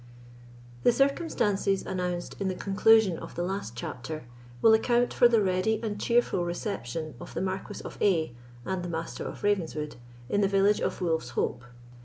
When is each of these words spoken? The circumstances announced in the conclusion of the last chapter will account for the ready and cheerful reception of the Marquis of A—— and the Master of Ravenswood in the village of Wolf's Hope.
The 0.81 0.91
circumstances 0.91 1.85
announced 1.85 2.35
in 2.41 2.47
the 2.47 2.55
conclusion 2.55 3.19
of 3.19 3.35
the 3.35 3.43
last 3.43 3.75
chapter 3.75 4.23
will 4.59 4.73
account 4.73 5.13
for 5.13 5.27
the 5.27 5.43
ready 5.43 5.79
and 5.83 6.01
cheerful 6.01 6.43
reception 6.43 7.13
of 7.19 7.35
the 7.35 7.41
Marquis 7.43 7.83
of 7.85 7.99
A—— 8.01 8.33
and 8.65 8.81
the 8.81 8.89
Master 8.89 9.23
of 9.25 9.43
Ravenswood 9.43 9.97
in 10.27 10.41
the 10.41 10.47
village 10.47 10.81
of 10.81 11.01
Wolf's 11.01 11.29
Hope. 11.37 11.63